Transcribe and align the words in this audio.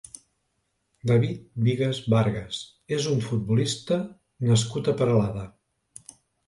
David 1.11 1.43
Bigas 1.67 2.01
Vargas 2.15 2.63
és 2.99 3.07
un 3.15 3.23
futbolista 3.29 4.01
nascut 4.51 4.93
a 4.95 5.01
Peralada. 5.03 5.51